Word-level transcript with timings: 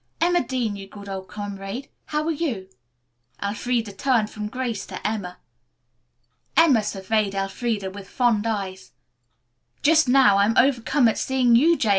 Emma 0.19 0.43
Dean, 0.43 0.75
you 0.75 0.87
good 0.87 1.07
old 1.07 1.27
comrade, 1.27 1.87
how 2.07 2.23
are 2.25 2.31
you?" 2.31 2.67
Elfreda 3.39 3.91
turned 3.91 4.31
from 4.31 4.47
Grace 4.47 4.83
to 4.87 5.07
Emma. 5.07 5.37
Emma 6.57 6.81
surveyed 6.81 7.35
Elfreda 7.35 7.91
with 7.91 8.09
fond 8.09 8.47
eyes. 8.47 8.93
"Just 9.83 10.09
now 10.09 10.37
I'm 10.37 10.57
overcome 10.57 11.07
at 11.07 11.19
seeing 11.19 11.55
you, 11.55 11.77
J. 11.77 11.89